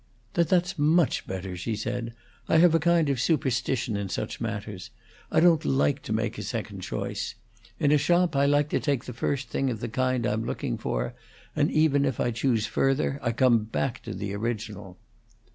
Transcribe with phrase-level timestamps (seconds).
[0.33, 2.15] "Then that's much better," she said.
[2.49, 4.89] "I have a kind of superstition in such matters;
[5.31, 7.35] I don't like to make a second choice.
[7.79, 10.79] In a shop I like to take the first thing of the kind I'm looking
[10.79, 11.13] for,
[11.55, 14.97] and even if I choose further I come back to the original."